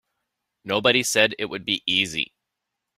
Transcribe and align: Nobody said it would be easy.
Nobody 0.63 1.03
said 1.03 1.35
it 1.37 1.45
would 1.45 1.63
be 1.63 1.83
easy. 1.85 2.33